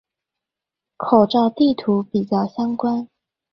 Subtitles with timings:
[0.97, 3.07] 口罩地圖比較相關